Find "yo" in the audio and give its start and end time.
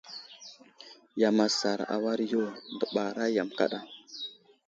2.31-2.43